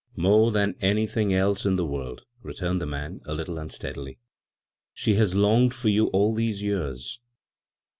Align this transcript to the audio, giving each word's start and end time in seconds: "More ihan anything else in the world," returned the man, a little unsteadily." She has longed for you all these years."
"More 0.15 0.49
ihan 0.51 0.73
anything 0.81 1.31
else 1.31 1.63
in 1.63 1.75
the 1.75 1.85
world," 1.85 2.21
returned 2.41 2.81
the 2.81 2.87
man, 2.87 3.21
a 3.25 3.35
little 3.35 3.59
unsteadily." 3.59 4.17
She 4.95 5.13
has 5.13 5.35
longed 5.35 5.75
for 5.75 5.89
you 5.89 6.07
all 6.07 6.33
these 6.33 6.63
years." 6.63 7.19